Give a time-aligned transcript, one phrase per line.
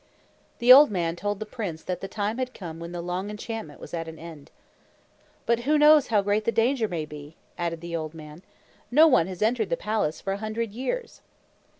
[0.57, 3.79] The old man told the prince that the time had come when the long enchantment
[3.79, 4.49] was at an end.
[5.45, 8.41] "But who knows how great the danger may be?" added the old man.
[8.89, 11.21] "No one has entered the palace for a hundred years!"